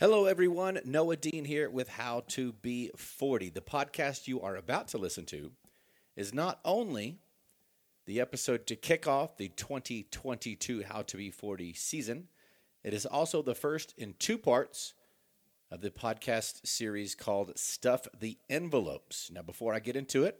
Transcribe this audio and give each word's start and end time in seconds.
Hello, 0.00 0.26
everyone. 0.26 0.78
Noah 0.84 1.16
Dean 1.16 1.44
here 1.44 1.68
with 1.68 1.88
How 1.88 2.22
to 2.28 2.52
Be 2.52 2.92
40. 2.96 3.50
The 3.50 3.60
podcast 3.60 4.28
you 4.28 4.40
are 4.40 4.54
about 4.54 4.86
to 4.88 4.96
listen 4.96 5.24
to 5.24 5.50
is 6.14 6.32
not 6.32 6.60
only 6.64 7.18
the 8.06 8.20
episode 8.20 8.64
to 8.68 8.76
kick 8.76 9.08
off 9.08 9.36
the 9.36 9.48
2022 9.48 10.84
How 10.84 11.02
to 11.02 11.16
Be 11.16 11.32
40 11.32 11.72
season, 11.72 12.28
it 12.84 12.94
is 12.94 13.06
also 13.06 13.42
the 13.42 13.56
first 13.56 13.92
in 13.98 14.14
two 14.20 14.38
parts 14.38 14.94
of 15.68 15.80
the 15.80 15.90
podcast 15.90 16.64
series 16.64 17.16
called 17.16 17.58
Stuff 17.58 18.06
the 18.16 18.38
Envelopes. 18.48 19.32
Now, 19.34 19.42
before 19.42 19.74
I 19.74 19.80
get 19.80 19.96
into 19.96 20.22
it, 20.22 20.38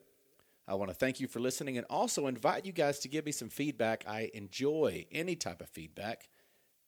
I 0.69 0.75
want 0.75 0.93
to 0.93 0.97
thank 0.97 1.19
you 1.19 1.27
for 1.27 1.41
listening 1.41 1.77
and 1.77 1.87
also 1.91 2.29
invite 2.29 2.65
you 2.65 2.71
guys 2.71 3.01
to 3.01 3.09
give 3.09 3.27
me 3.27 3.33
some 3.33 3.49
feedback. 3.49 4.05
I 4.07 4.31
enjoy 4.35 5.07
any 5.11 5.35
type 5.35 5.61
of 5.61 5.69
feedback, 5.69 6.29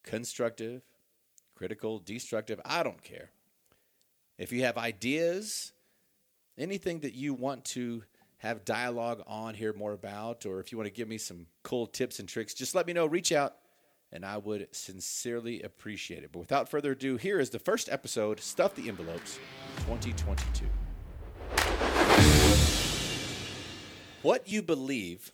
constructive, 0.04 0.82
critical, 1.60 1.98
destructive, 1.98 2.58
I 2.64 2.82
don't 2.82 3.02
care. 3.02 3.28
If 4.38 4.50
you 4.50 4.62
have 4.62 4.78
ideas, 4.78 5.74
anything 6.56 7.00
that 7.00 7.12
you 7.12 7.34
want 7.34 7.66
to 7.66 8.02
have 8.38 8.64
dialogue 8.64 9.22
on, 9.26 9.52
hear 9.52 9.74
more 9.74 9.92
about, 9.92 10.46
or 10.46 10.60
if 10.60 10.72
you 10.72 10.78
want 10.78 10.86
to 10.86 10.90
give 10.90 11.06
me 11.06 11.18
some 11.18 11.44
cool 11.62 11.86
tips 11.86 12.18
and 12.18 12.26
tricks, 12.26 12.54
just 12.54 12.74
let 12.74 12.86
me 12.86 12.94
know. 12.94 13.04
Reach 13.04 13.30
out, 13.30 13.56
and 14.10 14.24
I 14.24 14.38
would 14.38 14.68
sincerely 14.72 15.60
appreciate 15.60 16.24
it. 16.24 16.32
But 16.32 16.38
without 16.38 16.70
further 16.70 16.92
ado, 16.92 17.18
here 17.18 17.38
is 17.38 17.50
the 17.50 17.58
first 17.58 17.90
episode 17.90 18.40
Stuff 18.40 18.74
the 18.74 18.88
Envelopes 18.88 19.38
2022. 19.80 20.64
What 24.22 24.50
you 24.50 24.62
believe 24.62 25.32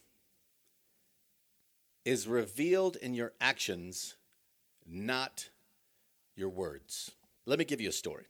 is 2.05 2.27
revealed 2.27 2.97
in 2.97 3.15
your 3.15 3.33
actions, 3.41 4.17
not 4.85 5.51
your 6.37 6.51
words. 6.51 7.11
Let 7.47 7.59
me 7.59 7.65
give 7.65 7.81
you 7.81 7.89
a 7.89 7.93
story. 7.93 8.27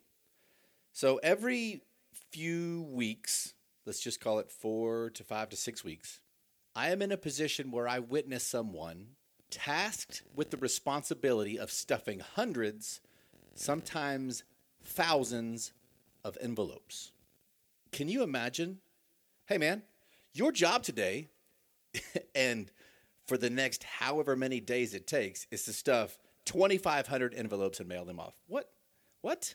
So 0.92 1.18
every 1.22 1.82
few 2.30 2.86
weeks, 2.90 3.54
let's 3.84 4.00
just 4.00 4.20
call 4.20 4.38
it 4.38 4.50
four 4.50 5.10
to 5.10 5.24
five 5.24 5.48
to 5.50 5.56
six 5.56 5.84
weeks, 5.84 6.20
I 6.74 6.90
am 6.90 7.02
in 7.02 7.12
a 7.12 7.16
position 7.16 7.70
where 7.70 7.88
I 7.88 7.98
witness 7.98 8.46
someone 8.46 9.08
tasked 9.50 10.22
with 10.34 10.50
the 10.50 10.56
responsibility 10.56 11.58
of 11.58 11.70
stuffing 11.70 12.20
hundreds, 12.20 13.00
sometimes 13.54 14.44
thousands 14.84 15.72
of 16.24 16.36
envelopes. 16.40 17.12
Can 17.92 18.08
you 18.08 18.22
imagine? 18.22 18.78
Hey, 19.46 19.58
man, 19.58 19.82
your 20.32 20.52
job 20.52 20.82
today 20.82 21.28
and 22.34 22.70
for 23.26 23.38
the 23.38 23.50
next 23.50 23.84
however 23.84 24.36
many 24.36 24.60
days 24.60 24.94
it 24.94 25.06
takes 25.06 25.46
is 25.50 25.64
to 25.64 25.72
stuff 25.72 26.18
2,500 26.46 27.34
envelopes 27.34 27.80
and 27.80 27.88
mail 27.88 28.04
them 28.04 28.18
off. 28.18 28.34
What? 28.46 28.70
What? 29.20 29.54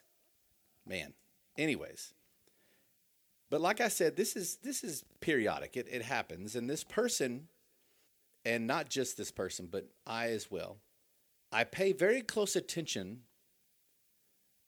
Man. 0.85 1.13
Anyways. 1.57 2.13
But 3.49 3.61
like 3.61 3.81
I 3.81 3.89
said, 3.89 4.15
this 4.15 4.35
is 4.35 4.57
this 4.63 4.83
is 4.83 5.03
periodic. 5.19 5.75
It, 5.75 5.87
it 5.91 6.03
happens. 6.03 6.55
And 6.55 6.69
this 6.69 6.83
person, 6.83 7.47
and 8.45 8.65
not 8.65 8.89
just 8.89 9.17
this 9.17 9.31
person, 9.31 9.67
but 9.69 9.87
I 10.07 10.29
as 10.29 10.49
well, 10.49 10.77
I 11.51 11.65
pay 11.65 11.91
very 11.91 12.21
close 12.21 12.55
attention 12.55 13.23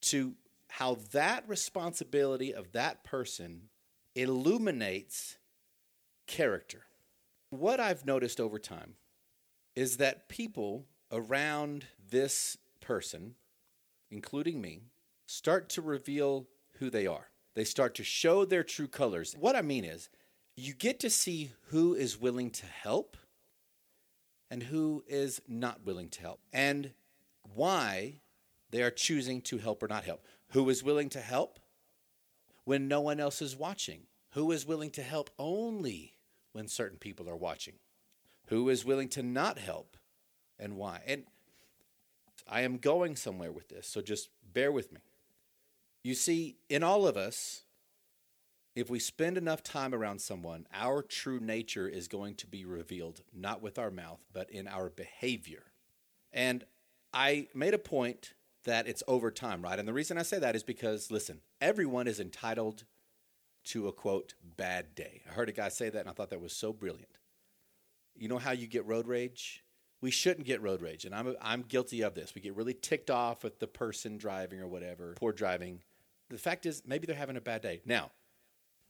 to 0.02 0.34
how 0.68 0.98
that 1.14 1.48
responsibility 1.48 2.54
of 2.54 2.74
that 2.74 3.04
person 3.06 3.70
illuminates 4.16 5.38
character. 6.28 6.84
What 7.52 7.80
I've 7.80 8.06
noticed 8.06 8.40
over 8.42 8.60
time 8.60 8.96
is 9.76 9.98
that 9.98 10.28
people 10.28 10.86
around 11.14 11.86
this 12.10 12.58
person, 12.82 13.36
including 14.12 14.60
me, 14.60 14.82
start 15.28 15.70
to 15.70 15.82
reveal 15.82 16.48
who 16.80 16.90
they 16.90 17.08
are. 17.08 17.30
They 17.56 17.64
start 17.64 17.94
to 17.96 18.04
show 18.04 18.44
their 18.44 18.64
true 18.64 18.88
colors. 18.88 19.36
What 19.40 19.56
I 19.56 19.62
mean 19.62 19.86
is, 19.86 20.10
you 20.56 20.74
get 20.74 21.00
to 21.02 21.10
see 21.10 21.52
who 21.68 21.94
is 21.94 22.20
willing 22.20 22.50
to 22.52 22.66
help 22.66 23.16
and 24.50 24.64
who 24.64 25.04
is 25.08 25.42
not 25.48 25.86
willing 25.86 26.10
to 26.10 26.22
help, 26.22 26.40
and 26.52 26.92
why 27.56 28.22
they 28.70 28.84
are 28.84 28.92
choosing 28.92 29.42
to 29.42 29.58
help 29.58 29.82
or 29.82 29.88
not 29.88 30.04
help. 30.04 30.24
Who 30.50 30.70
is 30.70 30.84
willing 30.84 31.10
to 31.10 31.20
help 31.20 31.60
when 32.64 32.88
no 32.88 33.02
one 33.02 33.20
else 33.20 33.42
is 33.42 33.56
watching? 33.56 34.02
Who 34.32 34.52
is 34.52 34.66
willing 34.66 34.92
to 34.92 35.02
help 35.02 35.30
only 35.40 36.14
when 36.52 36.68
certain 36.68 36.98
people 36.98 37.30
are 37.30 37.36
watching? 37.36 37.76
Who 38.48 38.70
is 38.70 38.86
willing 38.86 39.10
to 39.10 39.24
not 39.24 39.58
help 39.58 39.98
and 40.64 40.78
why? 40.78 41.02
And 41.06 41.24
I 42.48 42.62
am 42.62 42.78
going 42.78 43.16
somewhere 43.16 43.52
with 43.52 43.68
this, 43.70 43.88
so 43.88 44.02
just 44.02 44.30
bear 44.54 44.72
with 44.72 44.92
me. 44.92 45.02
You 46.04 46.16
see, 46.16 46.56
in 46.70 46.84
all 46.84 47.06
of 47.08 47.18
us, 47.18 47.64
if 48.76 48.90
we 48.90 49.00
spend 49.00 49.38
enough 49.38 49.62
time 49.62 49.94
around 49.94 50.20
someone, 50.20 50.66
our 50.74 51.02
true 51.02 51.40
nature 51.40 51.88
is 51.88 52.08
going 52.08 52.36
to 52.36 52.48
be 52.48 52.66
revealed, 52.66 53.22
not 53.34 53.62
with 53.62 53.78
our 53.78 53.92
mouth, 53.92 54.20
but 54.34 54.50
in 54.50 54.68
our 54.68 54.90
behavior. 54.90 55.64
And 56.32 56.64
I 57.14 57.48
made 57.54 57.74
a 57.74 57.80
point 57.80 58.34
that 58.64 58.88
it's 58.88 59.04
over 59.08 59.30
time, 59.30 59.62
right? 59.62 59.78
And 59.78 59.88
the 59.88 59.94
reason 59.94 60.18
I 60.18 60.24
say 60.24 60.40
that 60.40 60.56
is 60.56 60.64
because, 60.64 61.12
listen, 61.12 61.42
everyone 61.62 62.08
is 62.08 62.20
entitled 62.20 62.86
to 63.66 63.88
a 63.88 63.94
quote, 63.94 64.34
bad 64.58 64.96
day. 64.96 65.22
I 65.30 65.34
heard 65.34 65.50
a 65.50 65.54
guy 65.54 65.70
say 65.70 65.90
that 65.90 66.00
and 66.00 66.10
I 66.10 66.14
thought 66.14 66.32
that 66.32 66.42
was 66.42 66.54
so 66.54 66.74
brilliant. 66.74 67.20
You 68.16 68.28
know 68.28 68.38
how 68.38 68.52
you 68.52 68.68
get 68.68 68.86
road 68.86 69.08
rage? 69.08 69.63
We 70.04 70.12
shouldn't 70.12 70.46
get 70.46 70.62
road 70.62 70.82
rage, 70.82 71.06
and 71.06 71.16
I'm 71.16 71.34
I'm 71.42 71.62
guilty 71.62 72.02
of 72.02 72.14
this. 72.14 72.36
We 72.36 72.42
get 72.42 72.58
really 72.58 72.74
ticked 72.74 73.10
off 73.10 73.42
with 73.42 73.60
the 73.60 73.68
person 73.68 74.18
driving 74.18 74.60
or 74.60 74.68
whatever, 74.68 75.14
poor 75.16 75.32
driving. 75.32 75.80
The 76.30 76.38
fact 76.38 76.66
is, 76.66 76.84
maybe 76.86 77.08
they're 77.08 77.16
having 77.16 77.38
a 77.38 77.42
bad 77.42 77.62
day. 77.62 77.80
Now, 77.86 78.12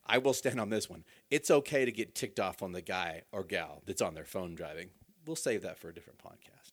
I 0.07 0.17
will 0.17 0.33
stand 0.33 0.59
on 0.59 0.71
this 0.71 0.89
one. 0.89 1.03
It's 1.29 1.51
okay 1.51 1.85
to 1.85 1.91
get 1.91 2.15
ticked 2.15 2.39
off 2.39 2.63
on 2.63 2.71
the 2.71 2.81
guy 2.81 3.21
or 3.31 3.43
gal 3.43 3.83
that's 3.85 4.01
on 4.01 4.15
their 4.15 4.25
phone 4.25 4.55
driving. 4.55 4.89
We'll 5.27 5.35
save 5.35 5.61
that 5.61 5.77
for 5.77 5.89
a 5.89 5.93
different 5.93 6.17
podcast. 6.17 6.71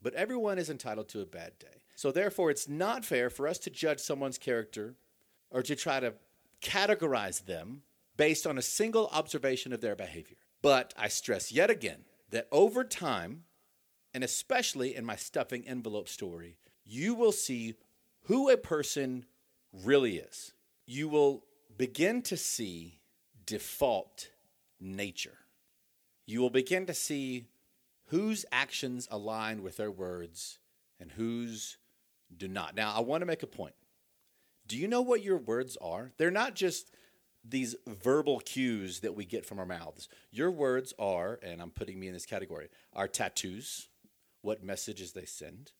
But 0.00 0.14
everyone 0.14 0.58
is 0.58 0.70
entitled 0.70 1.08
to 1.08 1.20
a 1.20 1.26
bad 1.26 1.58
day. 1.58 1.82
So 1.96 2.12
therefore, 2.12 2.50
it's 2.50 2.68
not 2.68 3.04
fair 3.04 3.30
for 3.30 3.48
us 3.48 3.58
to 3.58 3.70
judge 3.70 3.98
someone's 3.98 4.38
character 4.38 4.94
or 5.50 5.62
to 5.62 5.74
try 5.74 5.98
to 5.98 6.14
categorize 6.62 7.44
them 7.46 7.82
based 8.16 8.46
on 8.46 8.58
a 8.58 8.62
single 8.62 9.08
observation 9.12 9.72
of 9.72 9.80
their 9.80 9.96
behavior. 9.96 10.36
But 10.62 10.94
I 10.96 11.08
stress 11.08 11.50
yet 11.50 11.68
again 11.68 12.04
that 12.30 12.48
over 12.50 12.84
time, 12.84 13.44
and 14.14 14.24
especially 14.24 14.94
in 14.94 15.04
my 15.04 15.16
stuffing 15.16 15.66
envelope 15.66 16.08
story, 16.08 16.56
you 16.84 17.14
will 17.14 17.32
see 17.32 17.74
who 18.24 18.48
a 18.48 18.56
person 18.56 19.26
really 19.72 20.16
is. 20.16 20.52
You 20.86 21.08
will 21.08 21.44
begin 21.76 22.22
to 22.22 22.36
see 22.36 23.00
default 23.46 24.30
nature. 24.80 25.38
You 26.26 26.40
will 26.40 26.50
begin 26.50 26.86
to 26.86 26.94
see 26.94 27.46
whose 28.06 28.44
actions 28.50 29.08
align 29.10 29.62
with 29.62 29.76
their 29.76 29.90
words 29.90 30.58
and 30.98 31.12
whose 31.12 31.78
do 32.36 32.48
not. 32.48 32.74
Now, 32.74 32.92
I 32.94 33.00
want 33.00 33.22
to 33.22 33.26
make 33.26 33.42
a 33.42 33.48
point. 33.48 33.74
Do 34.66 34.76
you 34.76 34.86
know 34.86 35.02
what 35.02 35.22
your 35.22 35.38
words 35.38 35.76
are? 35.80 36.12
They're 36.16 36.30
not 36.30 36.54
just 36.54 36.92
these 37.44 37.74
verbal 37.86 38.40
cues 38.40 39.00
that 39.00 39.14
we 39.14 39.24
get 39.24 39.46
from 39.46 39.58
our 39.58 39.66
mouths. 39.66 40.08
Your 40.30 40.50
words 40.50 40.92
are, 40.98 41.38
and 41.42 41.60
I'm 41.60 41.70
putting 41.70 41.98
me 41.98 42.08
in 42.08 42.12
this 42.12 42.26
category, 42.26 42.68
are 42.92 43.08
tattoos, 43.08 43.88
what 44.42 44.62
messages 44.62 45.12
they 45.12 45.24
send. 45.24 45.72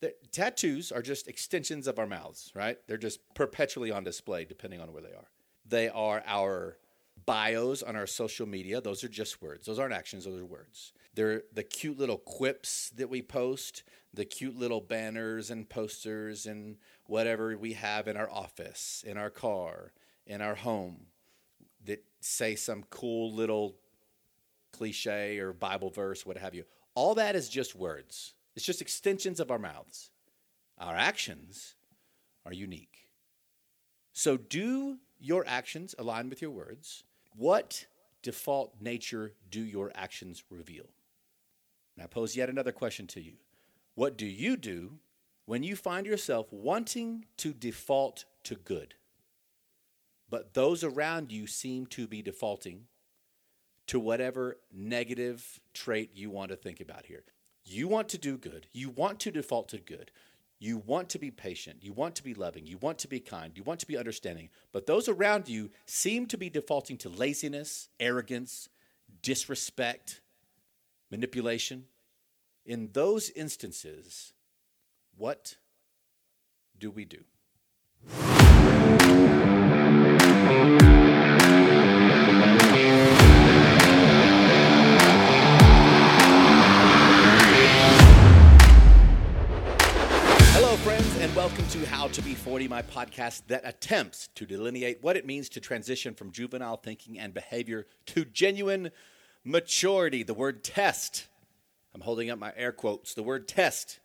The 0.00 0.14
tattoos 0.32 0.90
are 0.90 1.02
just 1.02 1.28
extensions 1.28 1.86
of 1.86 1.98
our 1.98 2.06
mouths, 2.06 2.50
right? 2.54 2.78
They're 2.86 2.96
just 2.96 3.20
perpetually 3.34 3.90
on 3.90 4.04
display 4.04 4.44
depending 4.44 4.80
on 4.80 4.92
where 4.92 5.02
they 5.02 5.12
are. 5.12 5.28
They 5.64 5.88
are 5.88 6.22
our 6.26 6.78
bios 7.24 7.82
on 7.82 7.94
our 7.94 8.06
social 8.06 8.46
media. 8.46 8.80
Those 8.80 9.04
are 9.04 9.08
just 9.08 9.40
words. 9.40 9.66
Those 9.66 9.78
aren't 9.78 9.94
actions, 9.94 10.24
those 10.24 10.40
are 10.40 10.44
words. 10.44 10.92
They're 11.14 11.42
the 11.52 11.62
cute 11.62 11.98
little 11.98 12.18
quips 12.18 12.90
that 12.96 13.10
we 13.10 13.22
post, 13.22 13.84
the 14.14 14.24
cute 14.24 14.58
little 14.58 14.80
banners 14.80 15.50
and 15.50 15.68
posters 15.68 16.46
and 16.46 16.76
whatever 17.06 17.56
we 17.56 17.74
have 17.74 18.08
in 18.08 18.16
our 18.16 18.30
office, 18.30 19.04
in 19.06 19.16
our 19.16 19.30
car, 19.30 19.92
in 20.26 20.40
our 20.40 20.54
home 20.54 21.06
that 21.84 22.04
say 22.20 22.54
some 22.54 22.84
cool 22.90 23.32
little 23.32 23.76
cliche 24.72 25.38
or 25.38 25.52
Bible 25.52 25.90
verse, 25.90 26.24
what 26.24 26.38
have 26.38 26.54
you. 26.54 26.64
All 26.94 27.14
that 27.14 27.36
is 27.36 27.48
just 27.48 27.74
words, 27.74 28.34
it's 28.54 28.64
just 28.64 28.82
extensions 28.82 29.40
of 29.40 29.50
our 29.50 29.58
mouths. 29.58 30.10
Our 30.78 30.96
actions 30.96 31.74
are 32.44 32.52
unique. 32.52 33.08
So, 34.12 34.36
do 34.36 34.98
your 35.20 35.44
actions 35.46 35.94
align 35.98 36.28
with 36.28 36.42
your 36.42 36.50
words? 36.50 37.04
What 37.36 37.86
default 38.22 38.74
nature 38.80 39.32
do 39.50 39.60
your 39.60 39.90
actions 39.94 40.42
reveal? 40.50 40.86
And 41.96 42.04
I 42.04 42.06
pose 42.06 42.36
yet 42.36 42.50
another 42.50 42.72
question 42.72 43.06
to 43.08 43.20
you. 43.20 43.34
What 43.94 44.16
do 44.16 44.26
you 44.26 44.56
do 44.56 44.98
when 45.46 45.62
you 45.62 45.76
find 45.76 46.06
yourself 46.06 46.52
wanting 46.52 47.26
to 47.38 47.52
default 47.52 48.24
to 48.44 48.54
good? 48.54 48.94
But 50.32 50.54
those 50.54 50.82
around 50.82 51.30
you 51.30 51.46
seem 51.46 51.84
to 51.84 52.06
be 52.06 52.22
defaulting 52.22 52.84
to 53.86 54.00
whatever 54.00 54.56
negative 54.72 55.60
trait 55.74 56.12
you 56.14 56.30
want 56.30 56.50
to 56.50 56.56
think 56.56 56.80
about 56.80 57.04
here. 57.04 57.22
You 57.66 57.86
want 57.86 58.08
to 58.08 58.18
do 58.18 58.38
good, 58.38 58.66
you 58.72 58.88
want 58.88 59.20
to 59.20 59.30
default 59.30 59.68
to 59.68 59.78
good. 59.78 60.10
You 60.58 60.78
want 60.78 61.10
to 61.10 61.18
be 61.18 61.32
patient. 61.32 61.78
You 61.82 61.92
want 61.92 62.14
to 62.14 62.22
be 62.22 62.34
loving. 62.34 62.66
You 62.66 62.78
want 62.78 62.98
to 63.00 63.08
be 63.08 63.18
kind. 63.18 63.52
You 63.56 63.64
want 63.64 63.80
to 63.80 63.86
be 63.86 63.98
understanding. 63.98 64.48
But 64.70 64.86
those 64.86 65.08
around 65.08 65.48
you 65.48 65.70
seem 65.86 66.26
to 66.26 66.38
be 66.38 66.48
defaulting 66.48 66.98
to 66.98 67.08
laziness, 67.08 67.88
arrogance, 67.98 68.68
disrespect, 69.22 70.20
manipulation. 71.10 71.86
In 72.64 72.90
those 72.92 73.28
instances, 73.30 74.34
what 75.16 75.56
do 76.78 76.92
we 76.92 77.04
do? 77.04 77.24
My 92.72 92.80
podcast 92.80 93.42
that 93.48 93.60
attempts 93.68 94.30
to 94.34 94.46
delineate 94.46 95.02
what 95.02 95.14
it 95.14 95.26
means 95.26 95.50
to 95.50 95.60
transition 95.60 96.14
from 96.14 96.30
juvenile 96.30 96.78
thinking 96.78 97.18
and 97.18 97.34
behavior 97.34 97.86
to 98.06 98.24
genuine 98.24 98.90
maturity. 99.44 100.22
The 100.22 100.32
word 100.32 100.64
test, 100.64 101.26
I'm 101.94 102.00
holding 102.00 102.30
up 102.30 102.38
my 102.38 102.54
air 102.56 102.72
quotes. 102.72 103.12
The 103.12 103.22
word 103.22 103.46
test 103.46 104.00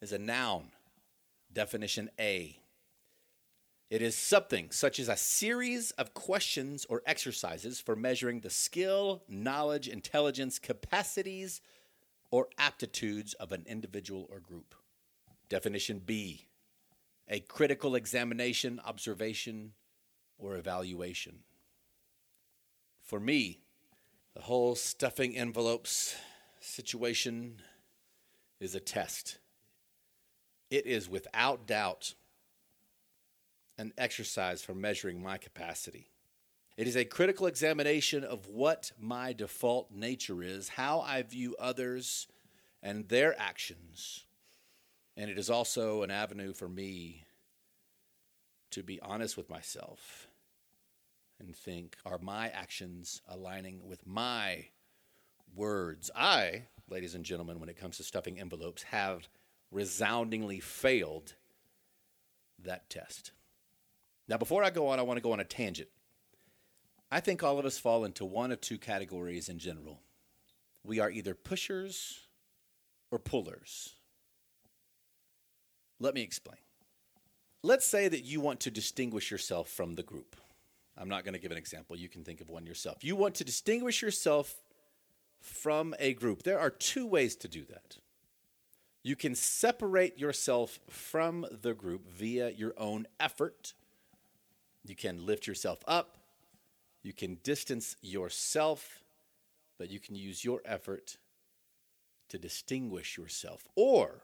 is 0.00 0.12
a 0.12 0.18
noun, 0.18 0.68
definition 1.52 2.08
A. 2.20 2.56
It 3.94 4.02
is 4.02 4.16
something 4.16 4.72
such 4.72 4.98
as 4.98 5.08
a 5.08 5.16
series 5.16 5.92
of 5.92 6.14
questions 6.14 6.84
or 6.88 7.00
exercises 7.06 7.78
for 7.78 7.94
measuring 7.94 8.40
the 8.40 8.50
skill, 8.50 9.22
knowledge, 9.28 9.86
intelligence, 9.86 10.58
capacities, 10.58 11.60
or 12.32 12.48
aptitudes 12.58 13.34
of 13.34 13.52
an 13.52 13.62
individual 13.68 14.26
or 14.32 14.40
group. 14.40 14.74
Definition 15.48 16.00
B 16.04 16.48
a 17.28 17.38
critical 17.38 17.94
examination, 17.94 18.80
observation, 18.84 19.74
or 20.38 20.56
evaluation. 20.56 21.44
For 23.00 23.20
me, 23.20 23.60
the 24.34 24.42
whole 24.42 24.74
stuffing 24.74 25.36
envelopes 25.36 26.16
situation 26.58 27.62
is 28.58 28.74
a 28.74 28.80
test. 28.80 29.38
It 30.68 30.84
is 30.84 31.08
without 31.08 31.68
doubt 31.68 32.14
an 33.78 33.92
exercise 33.98 34.62
for 34.62 34.74
measuring 34.74 35.22
my 35.22 35.38
capacity. 35.38 36.10
It 36.76 36.86
is 36.86 36.96
a 36.96 37.04
critical 37.04 37.46
examination 37.46 38.24
of 38.24 38.46
what 38.46 38.92
my 38.98 39.32
default 39.32 39.90
nature 39.92 40.42
is, 40.42 40.70
how 40.70 41.00
I 41.00 41.22
view 41.22 41.54
others 41.58 42.26
and 42.82 43.08
their 43.08 43.38
actions 43.40 44.24
and 45.16 45.30
it 45.30 45.38
is 45.38 45.50
also 45.50 46.02
an 46.02 46.10
avenue 46.10 46.52
for 46.52 46.68
me 46.68 47.24
to 48.70 48.82
be 48.82 49.00
honest 49.00 49.36
with 49.36 49.48
myself 49.48 50.28
and 51.38 51.54
think 51.54 51.96
are 52.04 52.18
my 52.18 52.48
actions 52.48 53.22
aligning 53.28 53.86
with 53.86 54.06
my 54.06 54.66
words? 55.54 56.10
I, 56.16 56.64
ladies 56.88 57.14
and 57.14 57.24
gentlemen, 57.24 57.60
when 57.60 57.68
it 57.68 57.78
comes 57.78 57.96
to 57.98 58.04
stuffing 58.04 58.40
envelopes, 58.40 58.84
have 58.84 59.28
resoundingly 59.70 60.58
failed 60.60 61.34
that 62.58 62.90
test. 62.90 63.32
Now, 64.28 64.38
before 64.38 64.64
I 64.64 64.70
go 64.70 64.88
on, 64.88 64.98
I 64.98 65.02
want 65.02 65.18
to 65.18 65.22
go 65.22 65.32
on 65.32 65.40
a 65.40 65.44
tangent. 65.44 65.88
I 67.10 67.20
think 67.20 67.42
all 67.42 67.58
of 67.58 67.66
us 67.66 67.78
fall 67.78 68.04
into 68.04 68.24
one 68.24 68.52
of 68.52 68.60
two 68.60 68.78
categories 68.78 69.48
in 69.48 69.58
general. 69.58 70.00
We 70.82 71.00
are 71.00 71.10
either 71.10 71.34
pushers 71.34 72.20
or 73.10 73.18
pullers. 73.18 73.94
Let 76.00 76.14
me 76.14 76.22
explain. 76.22 76.58
Let's 77.62 77.86
say 77.86 78.08
that 78.08 78.24
you 78.24 78.40
want 78.40 78.60
to 78.60 78.70
distinguish 78.70 79.30
yourself 79.30 79.68
from 79.68 79.94
the 79.94 80.02
group. 80.02 80.36
I'm 80.96 81.08
not 81.08 81.24
going 81.24 81.34
to 81.34 81.40
give 81.40 81.52
an 81.52 81.58
example. 81.58 81.96
You 81.96 82.08
can 82.08 82.24
think 82.24 82.40
of 82.40 82.50
one 82.50 82.66
yourself. 82.66 83.02
You 83.02 83.16
want 83.16 83.36
to 83.36 83.44
distinguish 83.44 84.02
yourself 84.02 84.56
from 85.40 85.94
a 85.98 86.14
group. 86.14 86.42
There 86.42 86.58
are 86.58 86.70
two 86.70 87.06
ways 87.06 87.36
to 87.36 87.48
do 87.48 87.64
that. 87.66 87.98
You 89.02 89.16
can 89.16 89.34
separate 89.34 90.18
yourself 90.18 90.80
from 90.88 91.46
the 91.50 91.74
group 91.74 92.08
via 92.08 92.50
your 92.50 92.74
own 92.78 93.06
effort. 93.20 93.74
You 94.84 94.94
can 94.94 95.24
lift 95.24 95.46
yourself 95.46 95.78
up. 95.86 96.18
You 97.02 97.12
can 97.12 97.36
distance 97.42 97.96
yourself, 98.00 99.02
but 99.78 99.90
you 99.90 100.00
can 100.00 100.14
use 100.14 100.44
your 100.44 100.60
effort 100.64 101.16
to 102.28 102.38
distinguish 102.38 103.16
yourself. 103.16 103.66
Or 103.76 104.22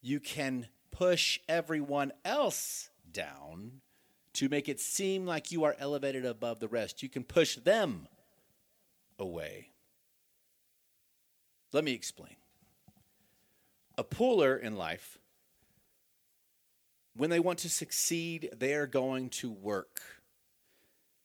you 0.00 0.20
can 0.20 0.68
push 0.90 1.40
everyone 1.48 2.12
else 2.24 2.90
down 3.10 3.80
to 4.34 4.48
make 4.48 4.68
it 4.68 4.80
seem 4.80 5.26
like 5.26 5.50
you 5.50 5.64
are 5.64 5.76
elevated 5.78 6.24
above 6.24 6.60
the 6.60 6.68
rest. 6.68 7.02
You 7.02 7.08
can 7.08 7.24
push 7.24 7.56
them 7.56 8.06
away. 9.18 9.70
Let 11.72 11.84
me 11.84 11.92
explain. 11.92 12.36
A 13.98 14.04
puller 14.04 14.56
in 14.56 14.76
life, 14.76 15.18
when 17.20 17.28
they 17.28 17.38
want 17.38 17.58
to 17.58 17.68
succeed, 17.68 18.48
they 18.56 18.72
are 18.72 18.86
going 18.86 19.28
to 19.28 19.50
work. 19.50 20.00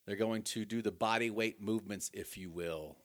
They're 0.06 0.18
going 0.18 0.42
to 0.42 0.66
do 0.66 0.82
the 0.82 0.92
body 0.92 1.30
weight 1.30 1.62
movements, 1.62 2.12
if 2.14 2.38
you 2.38 2.50
will. 2.50 2.98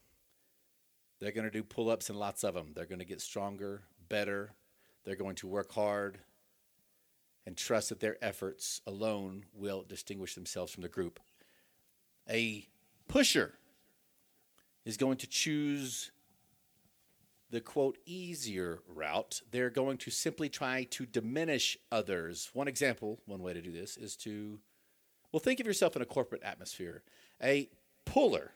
They're 1.21 1.31
going 1.31 1.45
to 1.45 1.53
do 1.53 1.63
pull 1.63 1.89
ups 1.89 2.11
and 2.11 2.19
lots 2.19 2.43
of 2.43 2.55
them. 2.55 2.73
They're 2.75 2.87
going 2.87 2.99
to 2.99 3.05
get 3.05 3.21
stronger, 3.21 3.83
better, 4.09 4.55
they're 5.05 5.15
going 5.15 5.37
to 5.37 5.47
work 5.47 5.71
hard 5.73 6.19
and 7.47 7.57
trust 7.57 7.91
that 7.91 8.01
their 8.01 8.17
efforts 8.21 8.81
alone 8.89 9.45
will 9.55 9.85
distinguish 9.87 10.35
themselves 10.35 10.73
from 10.73 10.83
the 10.83 10.89
group. 10.89 11.21
A 12.29 12.67
pusher 13.07 13.55
is 14.85 14.97
going 14.97 15.19
to 15.19 15.29
choose 15.29 16.11
the 17.51 17.61
quote 17.61 17.99
easier 18.07 18.81
route. 18.87 19.43
They're 19.51 19.71
going 19.71 19.99
to 19.99 20.11
simply 20.11 20.49
try 20.49 20.85
to 20.91 21.07
diminish 21.07 21.77
others. 21.91 22.51
One 22.53 22.69
example, 22.69 23.21
one 23.27 23.43
way 23.43 23.53
to 23.53 23.61
do 23.61 23.73
this 23.73 23.97
is 23.97 24.17
to, 24.19 24.61
well, 25.33 25.41
think 25.41 25.61
of 25.61 25.67
yourself 25.67 25.97
in 25.97 26.03
a 26.03 26.07
corporate 26.07 26.43
atmosphere. 26.43 27.03
A 27.43 27.69
puller 28.05 28.53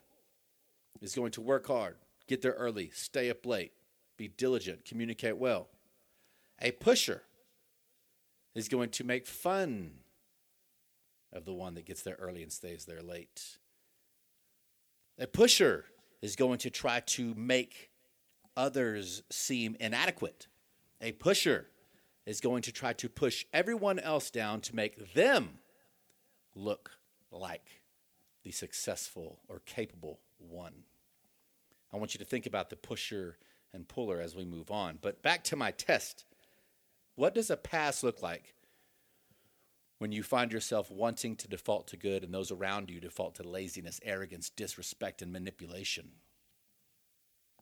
is 1.01 1.15
going 1.15 1.33
to 1.33 1.41
work 1.41 1.67
hard, 1.67 1.97
get 2.29 2.43
there 2.43 2.53
early, 2.53 2.91
stay 2.95 3.31
up 3.31 3.45
late, 3.45 3.73
be 4.17 4.29
diligent, 4.29 4.85
communicate 4.85 5.37
well. 5.37 5.69
A 6.63 6.71
pusher 6.71 7.23
is 8.55 8.69
going 8.69 8.91
to 8.91 9.05
make 9.05 9.27
fun 9.27 9.95
of 11.33 11.45
the 11.45 11.53
one 11.53 11.75
that 11.75 11.85
gets 11.85 12.03
there 12.03 12.17
early 12.21 12.43
and 12.43 12.53
stays 12.53 12.85
there 12.85 13.03
late. 13.03 13.59
A 15.19 15.27
pusher 15.27 15.87
is 16.23 16.37
going 16.37 16.59
to 16.59 16.71
try 16.71 17.01
to 17.01 17.35
make 17.35 17.91
others 18.57 19.23
seem 19.31 19.77
inadequate. 19.81 20.47
A 21.01 21.13
pusher 21.13 21.67
is 22.27 22.41
going 22.41 22.63
to 22.63 22.73
try 22.73 22.93
to 22.95 23.09
push 23.09 23.45
everyone 23.53 23.99
else 23.99 24.31
down 24.31 24.61
to 24.63 24.75
make 24.75 25.15
them 25.15 25.59
look 26.55 26.93
like 27.31 27.83
the 28.43 28.51
successful 28.51 29.41
or 29.49 29.61
capable 29.67 30.21
one. 30.39 30.85
I 31.93 31.97
want 31.97 32.15
you 32.15 32.19
to 32.19 32.25
think 32.25 32.47
about 32.47 32.71
the 32.71 32.77
pusher 32.77 33.39
and 33.73 33.89
puller 33.89 34.21
as 34.21 34.35
we 34.35 34.45
move 34.45 34.71
on. 34.71 34.99
But 35.01 35.23
back 35.23 35.45
to 35.45 35.57
my 35.57 35.71
test 35.71 36.25
what 37.17 37.35
does 37.35 37.51
a 37.51 37.57
pass 37.57 38.03
look 38.03 38.23
like 38.23 38.55
when 39.99 40.11
you 40.11 40.23
find 40.23 40.53
yourself 40.53 40.91
wanting 40.91 41.37
to 41.37 41.49
default 41.49 41.87
to 41.89 41.97
good 41.97 42.25
and 42.25 42.35
those 42.35 42.51
around 42.51 42.91
you 42.91 43.01
default 43.01 43.37
to 43.37 43.49
laziness, 43.49 44.01
arrogance, 44.03 44.51
disrespect, 44.51 45.23
and 45.23 45.33
manipulation? 45.33 46.11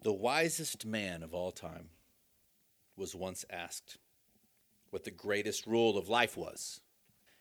The 0.02 0.12
wisest 0.12 0.84
man 0.84 1.22
of 1.22 1.32
all 1.32 1.52
time 1.52 1.90
was 2.96 3.14
once 3.14 3.44
asked 3.50 3.98
what 4.90 5.04
the 5.04 5.10
greatest 5.10 5.66
rule 5.66 5.96
of 5.96 6.08
life 6.08 6.36
was. 6.36 6.80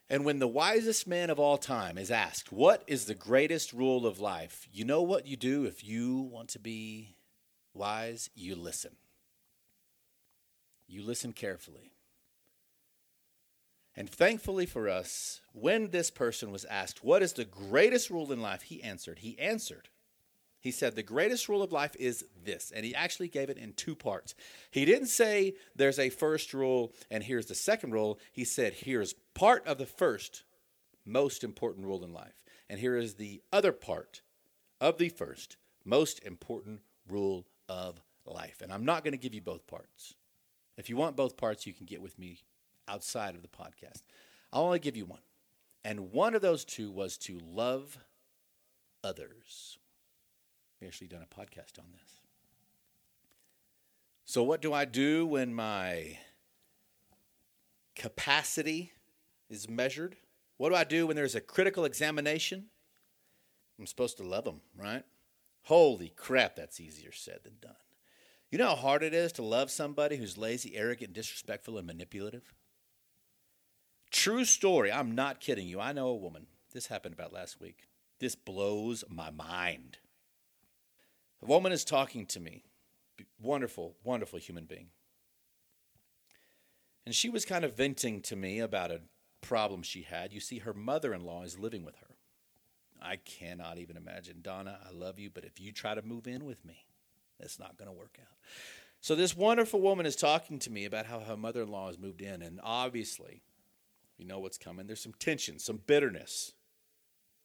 And 0.09 0.25
when 0.25 0.39
the 0.39 0.47
wisest 0.47 1.07
man 1.07 1.29
of 1.29 1.39
all 1.39 1.57
time 1.57 1.97
is 1.97 2.11
asked, 2.11 2.51
What 2.51 2.83
is 2.85 3.05
the 3.05 3.15
greatest 3.15 3.73
rule 3.73 4.05
of 4.05 4.19
life? 4.19 4.67
You 4.71 4.85
know 4.85 5.01
what 5.01 5.25
you 5.25 5.37
do 5.37 5.65
if 5.65 5.83
you 5.83 6.19
want 6.19 6.49
to 6.49 6.59
be 6.59 7.15
wise? 7.73 8.29
You 8.35 8.55
listen. 8.55 8.95
You 10.87 11.01
listen 11.01 11.33
carefully. 11.33 11.93
And 13.95 14.09
thankfully 14.09 14.65
for 14.65 14.87
us, 14.87 15.41
when 15.53 15.89
this 15.89 16.11
person 16.11 16.51
was 16.51 16.65
asked, 16.65 17.03
What 17.03 17.23
is 17.23 17.33
the 17.33 17.45
greatest 17.45 18.09
rule 18.09 18.31
in 18.31 18.41
life? 18.41 18.63
he 18.63 18.83
answered. 18.83 19.19
He 19.19 19.39
answered. 19.39 19.89
He 20.61 20.71
said, 20.71 20.95
The 20.95 21.03
greatest 21.03 21.49
rule 21.49 21.63
of 21.63 21.71
life 21.71 21.95
is 21.99 22.23
this. 22.45 22.71
And 22.73 22.85
he 22.85 22.95
actually 22.95 23.27
gave 23.27 23.49
it 23.49 23.57
in 23.57 23.73
two 23.73 23.95
parts. 23.95 24.35
He 24.69 24.85
didn't 24.85 25.07
say 25.07 25.55
there's 25.75 25.99
a 25.99 26.09
first 26.09 26.53
rule 26.53 26.93
and 27.09 27.23
here's 27.23 27.47
the 27.47 27.55
second 27.55 27.91
rule. 27.91 28.19
He 28.31 28.45
said, 28.45 28.73
Here's 28.73 29.13
part 29.33 29.65
of 29.67 29.77
the 29.77 29.85
first 29.85 30.43
most 31.05 31.43
important 31.43 31.85
rule 31.85 32.03
in 32.03 32.13
life. 32.13 32.43
And 32.69 32.79
here 32.79 32.95
is 32.95 33.15
the 33.15 33.41
other 33.51 33.71
part 33.71 34.21
of 34.79 34.97
the 34.97 35.09
first 35.09 35.57
most 35.83 36.23
important 36.23 36.81
rule 37.09 37.47
of 37.67 38.01
life. 38.25 38.61
And 38.61 38.71
I'm 38.71 38.85
not 38.85 39.03
going 39.03 39.13
to 39.13 39.17
give 39.17 39.33
you 39.33 39.41
both 39.41 39.65
parts. 39.67 40.13
If 40.77 40.89
you 40.89 40.95
want 40.95 41.15
both 41.15 41.37
parts, 41.37 41.65
you 41.65 41.73
can 41.73 41.85
get 41.85 42.01
with 42.01 42.17
me 42.17 42.39
outside 42.87 43.35
of 43.35 43.41
the 43.41 43.47
podcast. 43.47 44.03
I'll 44.53 44.63
only 44.63 44.79
give 44.79 44.95
you 44.95 45.05
one. 45.05 45.21
And 45.83 46.11
one 46.11 46.35
of 46.35 46.41
those 46.41 46.63
two 46.63 46.91
was 46.91 47.17
to 47.19 47.39
love 47.43 47.97
others. 49.03 49.79
We 50.81 50.87
actually 50.87 51.07
done 51.07 51.21
a 51.21 51.35
podcast 51.35 51.77
on 51.77 51.85
this. 51.93 52.21
So, 54.25 54.41
what 54.43 54.61
do 54.61 54.73
I 54.73 54.85
do 54.85 55.25
when 55.27 55.53
my 55.53 56.17
capacity 57.95 58.93
is 59.49 59.69
measured? 59.69 60.15
What 60.57 60.69
do 60.69 60.75
I 60.75 60.83
do 60.83 61.07
when 61.07 61.15
there's 61.15 61.35
a 61.35 61.41
critical 61.41 61.85
examination? 61.85 62.65
I'm 63.77 63.85
supposed 63.85 64.17
to 64.17 64.23
love 64.23 64.45
them, 64.45 64.61
right? 64.75 65.03
Holy 65.63 66.09
crap, 66.09 66.55
that's 66.55 66.79
easier 66.79 67.11
said 67.11 67.39
than 67.43 67.57
done. 67.61 67.75
You 68.49 68.57
know 68.57 68.69
how 68.69 68.75
hard 68.75 69.03
it 69.03 69.13
is 69.13 69.31
to 69.33 69.43
love 69.43 69.71
somebody 69.71 70.17
who's 70.17 70.37
lazy, 70.37 70.75
arrogant, 70.75 71.13
disrespectful, 71.13 71.77
and 71.77 71.87
manipulative? 71.87 72.53
True 74.11 74.45
story. 74.45 74.91
I'm 74.91 75.15
not 75.15 75.39
kidding 75.39 75.67
you. 75.67 75.79
I 75.79 75.93
know 75.93 76.07
a 76.07 76.15
woman. 76.15 76.47
This 76.73 76.87
happened 76.87 77.13
about 77.13 77.33
last 77.33 77.61
week. 77.61 77.87
This 78.19 78.35
blows 78.35 79.03
my 79.09 79.29
mind. 79.31 79.97
A 81.41 81.45
woman 81.45 81.71
is 81.71 81.83
talking 81.83 82.25
to 82.27 82.39
me. 82.39 82.63
Wonderful, 83.41 83.95
wonderful 84.03 84.39
human 84.39 84.65
being. 84.65 84.87
And 87.05 87.15
she 87.15 87.29
was 87.29 87.45
kind 87.45 87.65
of 87.65 87.75
venting 87.75 88.21
to 88.21 88.35
me 88.35 88.59
about 88.59 88.91
a 88.91 89.01
problem 89.41 89.81
she 89.81 90.03
had. 90.03 90.31
You 90.31 90.39
see, 90.39 90.59
her 90.59 90.73
mother 90.73 91.13
in 91.13 91.25
law 91.25 91.43
is 91.43 91.57
living 91.57 91.83
with 91.83 91.95
her. 91.97 92.15
I 93.01 93.15
cannot 93.15 93.79
even 93.79 93.97
imagine. 93.97 94.41
Donna, 94.41 94.77
I 94.87 94.91
love 94.91 95.17
you, 95.17 95.31
but 95.31 95.43
if 95.43 95.59
you 95.59 95.71
try 95.71 95.95
to 95.95 96.03
move 96.03 96.27
in 96.27 96.45
with 96.45 96.63
me, 96.63 96.85
it's 97.39 97.59
not 97.59 97.77
going 97.77 97.89
to 97.89 97.97
work 97.97 98.17
out. 98.21 98.37
So, 99.03 99.15
this 99.15 99.35
wonderful 99.35 99.81
woman 99.81 100.05
is 100.05 100.15
talking 100.15 100.59
to 100.59 100.69
me 100.69 100.85
about 100.85 101.07
how 101.07 101.21
her 101.21 101.35
mother 101.35 101.63
in 101.63 101.69
law 101.69 101.87
has 101.87 101.97
moved 101.97 102.21
in. 102.21 102.43
And 102.43 102.59
obviously, 102.63 103.41
you 104.19 104.25
know 104.25 104.37
what's 104.37 104.59
coming. 104.59 104.85
There's 104.85 105.01
some 105.01 105.15
tension, 105.17 105.57
some 105.57 105.81
bitterness, 105.87 106.53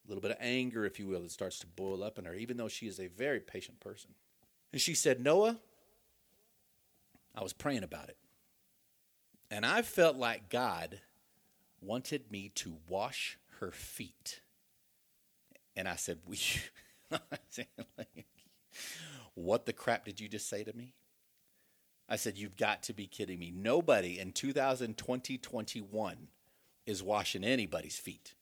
a 0.07 0.09
little 0.09 0.23
bit 0.23 0.31
of 0.31 0.37
anger, 0.41 0.85
if 0.85 0.99
you 0.99 1.07
will, 1.07 1.23
that 1.23 1.31
starts 1.31 1.59
to 1.61 1.67
boil 1.67 2.03
up 2.03 2.19
in 2.19 2.25
her, 2.25 2.35
even 2.35 2.57
though 2.57 2.69
she 2.69 2.87
is 2.87 3.01
a 3.01 3.09
very 3.09 3.41
patient 3.41 3.81
person. 3.81 4.11
And 4.73 4.81
she 4.81 4.95
said, 4.95 5.21
Noah, 5.21 5.59
I 7.35 7.43
was 7.43 7.53
praying 7.53 7.83
about 7.83 8.09
it. 8.09 8.17
And 9.51 9.67
I 9.67 9.83
felt 9.83 10.17
like 10.17 10.49
God 10.49 11.01
wanted 11.81 12.31
me 12.31 12.51
to 12.57 12.77
wash 12.89 13.39
her 13.61 13.71
feet. 13.71 14.41
And 15.77 15.89
I 15.89 15.97
said, 15.97 16.19
We. 16.27 16.39
what 19.35 19.67
the 19.67 19.73
crap 19.73 20.05
did 20.05 20.21
you 20.21 20.29
just 20.29 20.49
say 20.49 20.65
to 20.65 20.77
me? 20.77 20.95
I 22.09 22.17
said, 22.17 22.39
You've 22.39 22.57
got 22.57 22.83
to 22.85 22.93
be 22.93 23.07
kidding 23.07 23.39
me. 23.39 23.53
Nobody 23.55 24.19
in 24.19 24.33
2020 24.33 25.39
21 25.39 26.29
is 26.87 27.03
washing 27.03 27.45
anybody's 27.45 27.99
feet. 27.99 28.35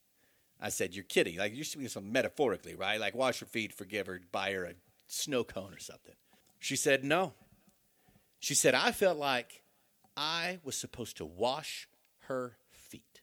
I 0.65 0.71
said, 0.71 0.95
You're 0.95 1.05
kidding. 1.05 1.37
Like, 1.37 1.55
you're 1.55 1.63
speaking 1.63 1.89
some 1.89 2.11
metaphorically, 2.11 2.75
right? 2.75 2.99
Like, 2.99 3.15
wash 3.15 3.41
her 3.41 3.47
feet, 3.47 3.75
forgive 3.75 4.07
her, 4.07 4.19
buy 4.33 4.53
her 4.53 4.65
a 4.65 4.73
snow 5.07 5.45
cone 5.45 5.75
or 5.75 5.79
something. 5.79 6.15
She 6.59 6.75
said, 6.75 7.05
No. 7.05 7.35
She 8.41 8.55
said, 8.55 8.75
I 8.75 8.91
felt 8.91 9.19
like 9.19 9.63
I 10.17 10.61
was 10.65 10.75
supposed 10.75 11.19
to 11.19 11.27
wash 11.27 11.87
her 12.29 12.57
feet. 12.71 13.21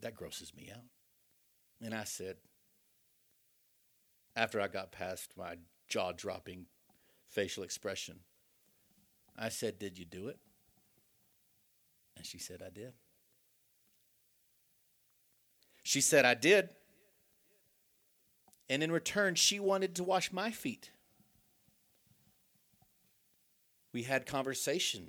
That 0.00 0.16
grosses 0.16 0.52
me 0.52 0.68
out. 0.74 0.82
And 1.80 1.94
I 1.94 2.02
said, 2.02 2.38
after 4.34 4.60
I 4.60 4.66
got 4.66 4.90
past 4.90 5.32
my 5.36 5.58
jaw 5.88 6.10
dropping 6.10 6.66
facial 7.28 7.62
expression, 7.62 8.18
I 9.38 9.48
said, 9.48 9.78
Did 9.78 9.96
you 9.96 10.04
do 10.04 10.26
it? 10.26 10.40
And 12.16 12.26
she 12.26 12.38
said, 12.38 12.62
I 12.66 12.70
did. 12.70 12.94
She 15.88 16.02
said, 16.02 16.26
I 16.26 16.34
did. 16.34 16.68
And 18.68 18.82
in 18.82 18.92
return, 18.92 19.36
she 19.36 19.58
wanted 19.58 19.94
to 19.94 20.04
wash 20.04 20.30
my 20.30 20.50
feet. 20.50 20.90
We 23.94 24.02
had 24.02 24.26
conversation. 24.26 25.08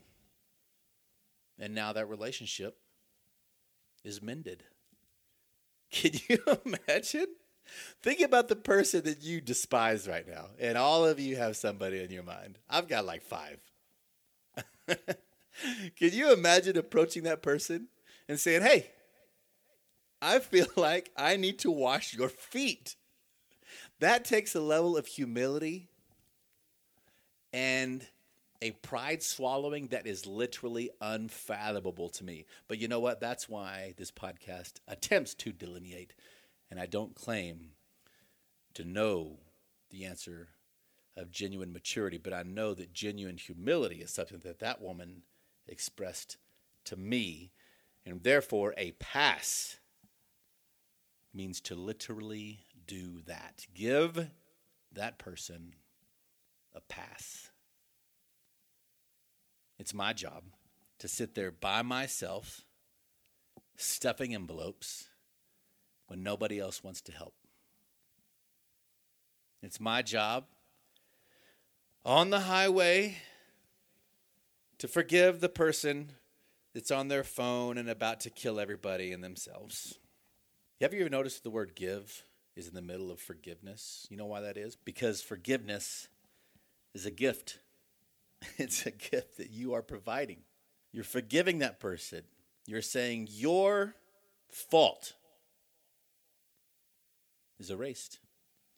And 1.59 1.75
now 1.75 1.91
that 1.91 2.07
relationship 2.07 2.77
is 4.05 4.21
mended. 4.21 4.63
Can 5.91 6.13
you 6.29 6.39
imagine? 6.63 7.27
Think 8.01 8.21
about 8.21 8.48
the 8.48 8.55
person 8.55 9.03
that 9.03 9.21
you 9.21 9.41
despise 9.41 10.07
right 10.07 10.25
now. 10.25 10.45
And 10.62 10.77
all 10.77 11.05
of 11.05 11.19
you 11.19 11.36
have 11.36 11.57
somebody 11.57 12.01
in 12.01 12.09
your 12.09 12.24
mind. 12.24 12.57
I've 12.69 12.88
got 12.88 13.03
like 13.03 13.24
five. 13.24 13.59
Can 14.88 16.13
you 16.13 16.31
imagine 16.31 16.77
approaching 16.77 17.24
that 17.24 17.41
person 17.41 17.89
and 18.29 18.39
saying, 18.39 18.62
Hey, 18.62 18.91
I 20.22 20.40
feel 20.40 20.68
like 20.76 21.12
I 21.16 21.36
need 21.36 21.60
to 21.60 21.72
wash 21.72 22.14
your 22.14 22.30
feet? 22.30 22.96
That 24.00 24.26
takes 24.26 24.56
a 24.56 24.62
level 24.62 24.98
of 24.98 25.08
humility 25.08 25.90
and 27.52 28.06
a 28.62 28.72
pride 28.72 29.24
swallowing 29.24 29.88
that 29.88 30.06
is 30.06 30.26
literally 30.26 30.90
unfathomable 31.02 32.10
to 32.10 32.24
me. 32.24 32.46
But 32.68 32.80
you 32.80 32.88
know 32.88 33.00
what? 33.00 33.22
That's 33.22 33.48
why 33.48 33.94
this 33.98 34.12
podcast 34.12 34.74
attempts 34.88 35.34
to 35.36 35.52
delineate, 35.52 36.14
and 36.70 36.80
I 36.80 36.86
don't 36.86 37.16
claim 37.16 37.72
to 38.74 38.84
know 38.84 39.40
the 39.90 40.06
answer 40.06 40.50
of 41.16 41.32
genuine 41.32 41.74
maturity, 41.74 42.18
but 42.18 42.34
I 42.34 42.44
know 42.44 42.74
that 42.74 42.94
genuine 42.94 43.38
humility 43.38 43.98
is 44.02 44.12
something 44.12 44.40
that 44.40 44.60
that 44.60 44.82
woman 44.82 45.24
expressed 45.68 46.38
to 46.86 46.96
me, 46.96 47.52
and 48.06 48.24
therefore 48.24 48.74
a 48.78 48.92
pass 48.94 49.78
means 51.33 51.62
to 51.62 51.75
literally 51.75 52.65
do 52.88 53.21
that. 53.27 53.65
Give 53.74 54.29
that 54.91 55.19
person 55.19 55.75
a 56.74 56.81
pass. 56.81 57.50
It's 59.77 59.93
my 59.93 60.13
job 60.13 60.43
to 61.00 61.07
sit 61.07 61.36
there 61.36 61.51
by 61.51 61.81
myself, 61.81 62.65
stuffing 63.77 64.33
envelopes 64.33 65.07
when 66.07 66.24
nobody 66.24 66.59
else 66.59 66.83
wants 66.83 67.01
to 67.01 67.12
help. 67.12 67.33
It's 69.62 69.79
my 69.79 70.01
job 70.01 70.45
on 72.03 72.29
the 72.29 72.41
highway 72.41 73.17
to 74.77 74.88
forgive 74.88 75.39
the 75.39 75.50
person 75.50 76.13
that's 76.74 76.91
on 76.91 77.07
their 77.07 77.24
phone 77.24 77.77
and 77.77 77.89
about 77.89 78.21
to 78.21 78.29
kill 78.29 78.59
everybody 78.59 79.12
and 79.12 79.24
themselves. 79.24 80.00
Have 80.81 80.93
you 80.93 81.01
ever 81.01 81.09
noticed 81.09 81.43
the 81.43 81.50
word 81.50 81.75
give 81.75 82.24
is 82.55 82.69
in 82.69 82.74
the 82.74 82.81
middle 82.81 83.12
of 83.12 83.19
forgiveness? 83.19 84.07
You 84.09 84.15
know 84.15 84.27
why 84.27 84.39
that 84.39 84.55
is? 84.55 84.77
Because 84.77 85.21
forgiveness 85.21 86.07
is 86.93 87.05
a 87.05 87.12
gift. 87.12 87.59
It's 88.57 88.86
a 88.86 88.91
gift 88.91 89.36
that 89.38 89.50
you 89.50 89.74
are 89.74 89.81
providing. 89.81 90.43
You're 90.93 91.03
forgiving 91.03 91.59
that 91.59 91.81
person. 91.81 92.21
You're 92.65 92.81
saying 92.81 93.27
your 93.29 93.95
fault 94.50 95.15
is 97.59 97.69
erased, 97.69 98.19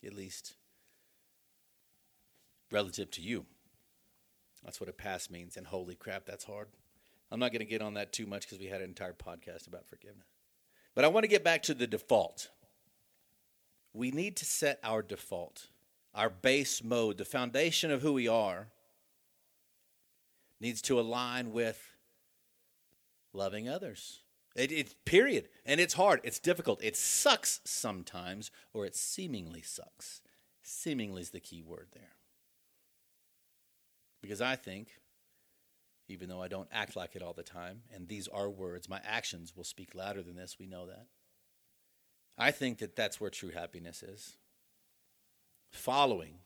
at 0.04 0.14
least 0.14 0.54
relative 2.72 3.12
to 3.12 3.22
you. 3.22 3.46
That's 4.64 4.80
what 4.80 4.88
a 4.88 4.92
pass 4.92 5.30
means. 5.30 5.56
And 5.56 5.68
holy 5.68 5.94
crap, 5.94 6.26
that's 6.26 6.44
hard. 6.44 6.66
I'm 7.30 7.38
not 7.38 7.52
going 7.52 7.60
to 7.60 7.64
get 7.64 7.82
on 7.82 7.94
that 7.94 8.12
too 8.12 8.26
much 8.26 8.42
because 8.42 8.58
we 8.58 8.66
had 8.66 8.80
an 8.80 8.88
entire 8.88 9.12
podcast 9.12 9.68
about 9.68 9.86
forgiveness. 9.86 10.31
But 10.94 11.04
I 11.04 11.08
want 11.08 11.24
to 11.24 11.28
get 11.28 11.44
back 11.44 11.62
to 11.64 11.74
the 11.74 11.86
default. 11.86 12.48
We 13.92 14.10
need 14.10 14.36
to 14.36 14.44
set 14.44 14.78
our 14.82 15.02
default, 15.02 15.68
our 16.14 16.30
base 16.30 16.82
mode, 16.82 17.18
the 17.18 17.24
foundation 17.24 17.90
of 17.90 18.02
who 18.02 18.12
we 18.12 18.28
are 18.28 18.68
needs 20.60 20.80
to 20.82 21.00
align 21.00 21.52
with 21.52 21.96
loving 23.32 23.68
others. 23.68 24.20
It, 24.54 24.70
it, 24.70 24.94
period. 25.04 25.48
And 25.64 25.80
it's 25.80 25.94
hard. 25.94 26.20
It's 26.24 26.38
difficult. 26.38 26.82
It 26.82 26.96
sucks 26.96 27.60
sometimes, 27.64 28.50
or 28.72 28.86
it 28.86 28.94
seemingly 28.94 29.62
sucks. 29.62 30.20
Seemingly 30.62 31.22
is 31.22 31.30
the 31.30 31.40
key 31.40 31.62
word 31.62 31.88
there. 31.92 32.16
Because 34.20 34.40
I 34.40 34.56
think, 34.56 34.88
even 36.12 36.28
though 36.28 36.42
I 36.42 36.48
don't 36.48 36.68
act 36.70 36.94
like 36.94 37.16
it 37.16 37.22
all 37.22 37.32
the 37.32 37.42
time, 37.42 37.82
and 37.92 38.06
these 38.06 38.28
are 38.28 38.50
words, 38.50 38.88
my 38.88 39.00
actions 39.04 39.56
will 39.56 39.64
speak 39.64 39.94
louder 39.94 40.22
than 40.22 40.36
this. 40.36 40.56
We 40.58 40.66
know 40.66 40.86
that. 40.86 41.06
I 42.38 42.50
think 42.50 42.78
that 42.78 42.96
that's 42.96 43.20
where 43.20 43.30
true 43.30 43.50
happiness 43.50 44.02
is. 44.02 44.36
Following 45.70 46.36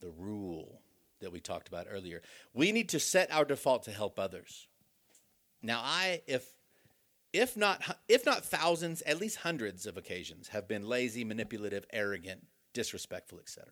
the 0.00 0.10
rule 0.10 0.80
that 1.20 1.32
we 1.32 1.40
talked 1.40 1.68
about 1.68 1.86
earlier. 1.90 2.22
We 2.54 2.70
need 2.70 2.88
to 2.90 3.00
set 3.00 3.32
our 3.32 3.44
default 3.44 3.82
to 3.84 3.90
help 3.90 4.18
others. 4.18 4.68
Now, 5.62 5.80
I 5.82 6.22
if 6.28 6.46
if 7.32 7.56
not 7.56 7.98
if 8.08 8.24
not 8.24 8.44
thousands, 8.44 9.02
at 9.02 9.20
least 9.20 9.38
hundreds 9.38 9.86
of 9.86 9.96
occasions 9.96 10.48
have 10.48 10.68
been 10.68 10.86
lazy, 10.86 11.24
manipulative, 11.24 11.84
arrogant, 11.92 12.46
disrespectful, 12.72 13.40
etc. 13.40 13.66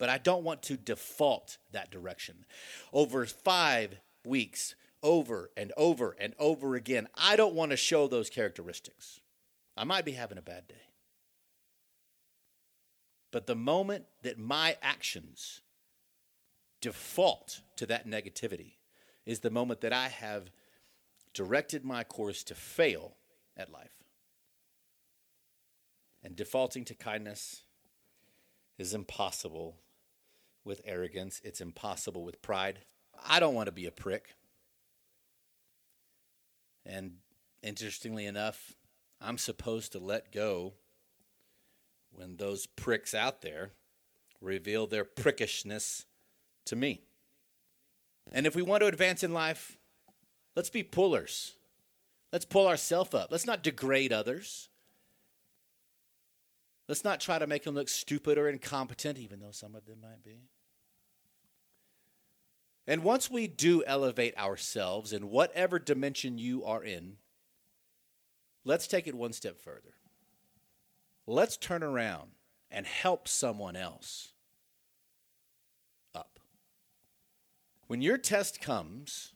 but 0.00 0.08
I 0.08 0.16
don't 0.16 0.42
want 0.42 0.62
to 0.62 0.78
default 0.78 1.58
that 1.72 1.90
direction. 1.90 2.46
Over 2.90 3.26
five 3.26 4.00
weeks, 4.24 4.74
over 5.02 5.50
and 5.58 5.72
over 5.76 6.16
and 6.18 6.32
over 6.38 6.74
again, 6.74 7.06
I 7.14 7.36
don't 7.36 7.54
want 7.54 7.72
to 7.72 7.76
show 7.76 8.08
those 8.08 8.30
characteristics. 8.30 9.20
I 9.76 9.84
might 9.84 10.06
be 10.06 10.12
having 10.12 10.38
a 10.38 10.42
bad 10.42 10.66
day. 10.68 10.86
But 13.30 13.46
the 13.46 13.54
moment 13.54 14.06
that 14.22 14.38
my 14.38 14.78
actions 14.80 15.60
default 16.80 17.60
to 17.76 17.84
that 17.84 18.08
negativity 18.08 18.76
is 19.26 19.40
the 19.40 19.50
moment 19.50 19.82
that 19.82 19.92
I 19.92 20.08
have 20.08 20.50
directed 21.34 21.84
my 21.84 22.04
course 22.04 22.42
to 22.44 22.54
fail 22.54 23.16
at 23.54 23.70
life. 23.70 23.92
And 26.24 26.34
defaulting 26.34 26.86
to 26.86 26.94
kindness 26.94 27.64
is 28.78 28.94
impossible 28.94 29.76
with 30.64 30.80
arrogance, 30.84 31.40
it's 31.44 31.60
impossible 31.60 32.24
with 32.24 32.42
pride. 32.42 32.80
I 33.26 33.40
don't 33.40 33.54
want 33.54 33.66
to 33.66 33.72
be 33.72 33.86
a 33.86 33.90
prick. 33.90 34.34
And 36.86 37.16
interestingly 37.62 38.26
enough, 38.26 38.74
I'm 39.20 39.38
supposed 39.38 39.92
to 39.92 39.98
let 39.98 40.32
go 40.32 40.74
when 42.12 42.36
those 42.36 42.66
pricks 42.66 43.14
out 43.14 43.42
there 43.42 43.72
reveal 44.40 44.86
their 44.86 45.04
prickishness 45.04 46.06
to 46.66 46.76
me. 46.76 47.02
And 48.32 48.46
if 48.46 48.54
we 48.56 48.62
want 48.62 48.80
to 48.80 48.86
advance 48.86 49.22
in 49.22 49.34
life, 49.34 49.76
let's 50.56 50.70
be 50.70 50.82
pullers. 50.82 51.54
Let's 52.32 52.44
pull 52.44 52.66
ourselves 52.66 53.12
up. 53.12 53.30
Let's 53.30 53.46
not 53.46 53.62
degrade 53.62 54.12
others. 54.12 54.69
Let's 56.90 57.04
not 57.04 57.20
try 57.20 57.38
to 57.38 57.46
make 57.46 57.62
them 57.62 57.76
look 57.76 57.88
stupid 57.88 58.36
or 58.36 58.48
incompetent, 58.48 59.16
even 59.16 59.38
though 59.38 59.52
some 59.52 59.76
of 59.76 59.86
them 59.86 60.00
might 60.02 60.24
be. 60.24 60.40
And 62.84 63.04
once 63.04 63.30
we 63.30 63.46
do 63.46 63.84
elevate 63.86 64.36
ourselves 64.36 65.12
in 65.12 65.30
whatever 65.30 65.78
dimension 65.78 66.36
you 66.36 66.64
are 66.64 66.82
in, 66.82 67.18
let's 68.64 68.88
take 68.88 69.06
it 69.06 69.14
one 69.14 69.32
step 69.32 69.60
further. 69.60 69.94
Let's 71.28 71.56
turn 71.56 71.84
around 71.84 72.30
and 72.72 72.84
help 72.88 73.28
someone 73.28 73.76
else 73.76 74.32
up. 76.12 76.40
When 77.86 78.02
your 78.02 78.18
test 78.18 78.60
comes, 78.60 79.34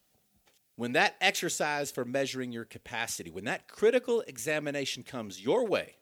when 0.75 0.91
that 0.95 1.15
exercise 1.21 1.93
for 1.93 2.05
measuring 2.05 2.51
your 2.51 2.65
capacity, 2.65 3.31
when 3.31 3.45
that 3.45 3.69
critical 3.69 4.23
examination 4.23 5.05
comes 5.05 5.41
your 5.41 5.69
way, 5.69 5.95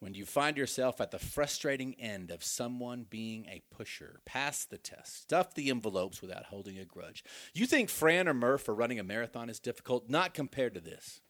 when 0.00 0.14
you 0.14 0.24
find 0.24 0.56
yourself 0.56 1.00
at 1.00 1.10
the 1.10 1.18
frustrating 1.18 1.94
end 1.98 2.30
of 2.30 2.44
someone 2.44 3.06
being 3.08 3.46
a 3.46 3.62
pusher, 3.74 4.20
pass 4.24 4.64
the 4.64 4.78
test, 4.78 5.22
stuff 5.22 5.54
the 5.54 5.70
envelopes 5.70 6.22
without 6.22 6.46
holding 6.46 6.78
a 6.78 6.84
grudge. 6.84 7.24
You 7.52 7.66
think 7.66 7.90
Fran 7.90 8.28
or 8.28 8.34
Murph 8.34 8.62
for 8.62 8.74
running 8.74 9.00
a 9.00 9.04
marathon 9.04 9.50
is 9.50 9.58
difficult? 9.58 10.08
Not 10.08 10.34
compared 10.34 10.74
to 10.74 10.80
this. 10.80 11.20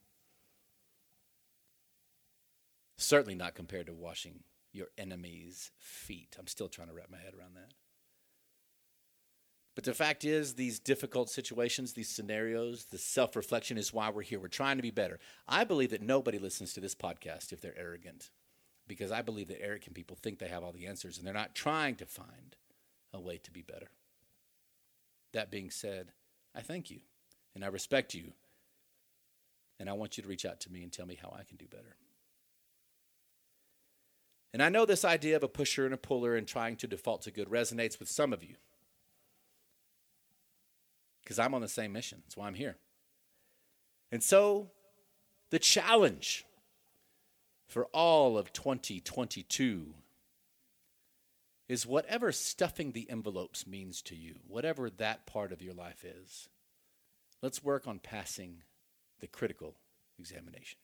Certainly 2.99 3.37
not 3.37 3.55
compared 3.55 3.87
to 3.87 3.95
washing 3.95 4.41
your 4.73 4.89
enemy's 4.99 5.71
feet. 5.79 6.37
I'm 6.39 6.47
still 6.47 6.69
trying 6.69 6.89
to 6.89 6.95
wrap 6.95 7.11
my 7.11 7.19
head 7.19 7.33
around 7.39 7.55
that. 7.55 7.73
But 9.75 9.85
the 9.85 9.95
fact 9.95 10.25
is, 10.25 10.55
these 10.55 10.81
difficult 10.81 11.31
situations, 11.31 11.93
these 11.93 12.09
scenarios, 12.09 12.87
the 12.87 12.99
self 12.99 13.37
reflection 13.37 13.79
is 13.79 13.93
why 13.93 14.11
we're 14.11 14.23
here. 14.23 14.41
We're 14.41 14.49
trying 14.49 14.77
to 14.77 14.83
be 14.83 14.91
better. 14.91 15.21
I 15.47 15.63
believe 15.63 15.91
that 15.91 16.03
nobody 16.03 16.39
listens 16.39 16.73
to 16.75 16.81
this 16.81 16.97
podcast 16.97 17.53
if 17.53 17.61
they're 17.61 17.79
arrogant 17.79 18.31
because 18.89 19.13
I 19.13 19.23
believe 19.23 19.49
that 19.49 19.63
arrogant 19.63 19.95
people 19.95 20.17
think 20.17 20.39
they 20.39 20.49
have 20.49 20.65
all 20.65 20.73
the 20.73 20.87
answers 20.87 21.19
and 21.19 21.27
they're 21.27 21.35
not 21.35 21.55
trying 21.55 21.95
to 21.97 22.07
find 22.07 22.57
a 23.13 23.21
way 23.21 23.39
to 23.39 23.51
be 23.51 23.63
better. 23.63 23.91
That 25.33 25.51
being 25.51 25.71
said, 25.71 26.13
I 26.55 26.63
thank 26.63 26.91
you 26.91 27.01
and 27.55 27.65
I 27.65 27.69
respect 27.69 28.15
you. 28.15 28.33
And 29.79 29.89
I 29.89 29.93
want 29.93 30.17
you 30.17 30.25
to 30.25 30.29
reach 30.29 30.45
out 30.45 30.59
to 30.61 30.73
me 30.73 30.83
and 30.83 30.93
tell 30.93 31.07
me 31.07 31.17
how 31.21 31.33
I 31.39 31.45
can 31.45 31.57
do 31.57 31.67
better. 31.67 31.95
And 34.53 34.63
I 34.63 34.71
know 34.71 34.85
this 34.85 35.05
idea 35.05 35.37
of 35.37 35.45
a 35.45 35.49
pusher 35.49 35.85
and 35.85 35.95
a 35.95 35.99
puller 35.99 36.35
and 36.35 36.49
trying 36.49 36.77
to 36.77 36.89
default 36.89 37.23
to 37.23 37.31
good 37.31 37.49
resonates 37.49 38.01
with 38.01 38.09
some 38.09 38.33
of 38.33 38.43
you. 38.43 38.57
Because 41.23 41.39
I'm 41.39 41.55
on 41.55 41.61
the 41.61 41.69
same 41.69 41.93
mission. 41.93 42.23
That's 42.25 42.37
why 42.37 42.47
I'm 42.47 42.55
here. 42.55 42.77
And 44.11 44.23
so, 44.23 44.71
the 45.51 45.59
challenge 45.59 46.45
for 47.69 47.85
all 47.93 48.37
of 48.39 48.53
2022 48.53 49.95
is 51.69 51.87
whatever 51.87 52.33
stuffing 52.33 52.93
the 52.93 53.09
envelopes 53.11 53.67
means 53.67 54.01
to 54.03 54.17
you, 54.17 54.37
whatever 54.49 54.89
that 54.89 55.27
part 55.27 55.53
of 55.53 55.61
your 55.61 55.75
life 55.75 56.03
is, 56.03 56.49
let's 57.43 57.63
work 57.63 57.87
on 57.87 57.99
passing 57.99 58.63
the 59.21 59.27
critical 59.27 59.77
examination. 60.19 60.79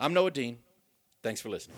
I'm 0.00 0.12
Noah 0.12 0.32
Dean. 0.32 0.58
Thanks 1.22 1.40
for 1.40 1.48
listening. 1.48 1.76